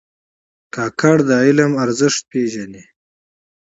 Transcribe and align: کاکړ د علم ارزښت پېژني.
کاکړ 0.75 1.15
د 1.29 1.31
علم 1.45 1.71
ارزښت 1.83 2.21
پېژني. 2.31 2.83